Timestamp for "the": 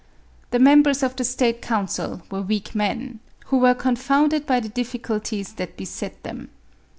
0.49-0.57, 1.15-1.23, 4.59-4.67